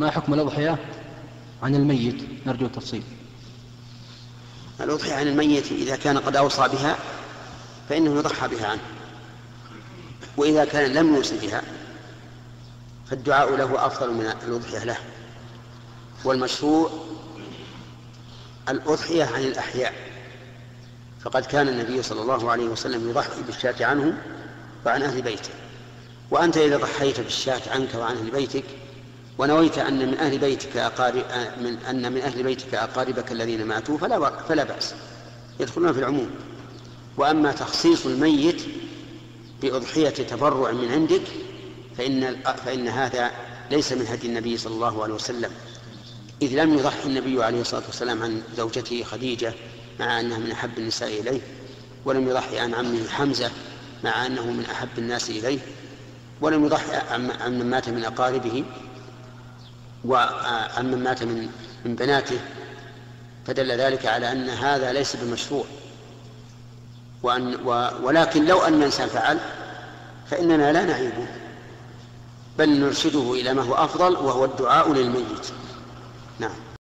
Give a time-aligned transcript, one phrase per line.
[0.00, 0.78] ما حكم الأضحية
[1.62, 3.02] عن الميت؟ نرجو التفصيل.
[4.80, 6.96] الأضحية عن الميت إذا كان قد أوصى بها
[7.88, 8.80] فإنه يضحى بها عنه.
[10.36, 11.62] وإذا كان لم يوصي بها
[13.10, 14.96] فالدعاء له أفضل من الأضحية له.
[16.24, 16.90] والمشروع
[18.68, 19.94] الأضحية عن الأحياء.
[21.20, 24.18] فقد كان النبي صلى الله عليه وسلم يضحي بالشاة عنه
[24.86, 25.50] وعن أهل بيته.
[26.30, 28.64] وأنت إذا ضحيت بالشاة عنك وعن أهل بيتك
[29.40, 31.24] ونويت أن من أهل بيتك أقارب
[31.60, 34.94] من أن من أهل بيتك أقاربك الذين ماتوا فلا فلا بأس.
[35.60, 36.30] يدخلون في العموم.
[37.16, 38.62] وأما تخصيص الميت
[39.62, 41.22] بأضحية تبرع من عندك
[41.98, 43.30] فإن فإن هذا
[43.70, 45.50] ليس من هدي النبي صلى الله عليه وسلم.
[46.42, 49.54] إذ لم يضحي النبي عليه الصلاة والسلام عن زوجته خديجة
[50.00, 51.40] مع أنها من أحب النساء إليه.
[52.04, 53.50] ولم يضحي عن عمه حمزة
[54.04, 55.58] مع أنه من أحب الناس إليه.
[56.40, 56.96] ولم يضحي
[57.40, 58.64] عن من مات من أقاربه.
[60.04, 61.48] وعن من مات من
[61.84, 62.38] من بناته
[63.46, 65.64] فدل ذلك على أن هذا ليس بمشروع.
[67.22, 67.54] وأن
[68.02, 69.38] ولكن لو أن الإنسان فعل
[70.30, 71.26] فإننا لا نعيبه
[72.58, 75.46] بل نرشده إلى ما هو أفضل وهو الدعاء للميت.
[76.38, 76.79] نعم.